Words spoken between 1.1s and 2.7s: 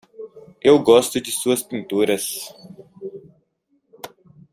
de suas pinturas.